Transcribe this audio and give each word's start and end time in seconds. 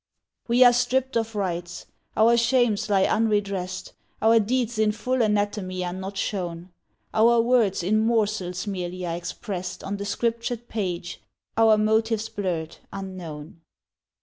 "We 0.47 0.63
are 0.63 0.73
stript 0.73 1.15
of 1.15 1.35
rights; 1.35 1.85
our 2.17 2.35
shames 2.35 2.89
lie 2.89 3.03
unredressed, 3.03 3.93
Our 4.19 4.39
deeds 4.39 4.79
in 4.79 4.93
full 4.93 5.21
anatomy 5.21 5.85
are 5.85 5.93
not 5.93 6.17
shown, 6.17 6.69
Our 7.13 7.39
words 7.39 7.83
in 7.83 7.99
morsels 7.99 8.65
merely 8.65 9.05
are 9.05 9.15
expressed 9.15 9.83
On 9.83 9.97
the 9.97 10.05
scriptured 10.05 10.67
page, 10.67 11.21
our 11.55 11.77
motives 11.77 12.29
blurred, 12.29 12.77
unknown." 12.91 13.61